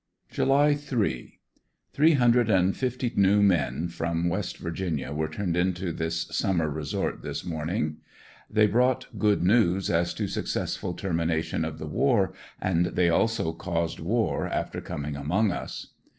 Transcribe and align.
July 0.31 0.73
3.— 0.73 1.37
Three 1.93 2.13
hundred 2.13 2.49
and 2.49 2.75
fifty 2.75 3.13
new 3.15 3.43
men 3.43 3.87
from 3.87 4.29
West 4.29 4.57
Virginia 4.57 5.11
were 5.11 5.27
turned 5.29 5.55
into 5.55 5.91
this 5.91 6.21
summer 6.31 6.67
resort 6.67 7.21
this 7.21 7.45
morning. 7.45 7.97
They 8.49 8.65
brought 8.65 9.19
good 9.19 9.43
news 9.43 9.91
as 9.91 10.15
to 10.15 10.27
successful 10.27 10.95
termination 10.95 11.63
of 11.63 11.77
the 11.77 11.85
war, 11.85 12.33
and 12.59 12.87
they 12.87 13.11
also 13.11 13.53
caused 13.53 13.99
war 13.99 14.47
after 14.47 14.81
coming 14.81 15.15
among 15.15 15.51
us. 15.51 15.93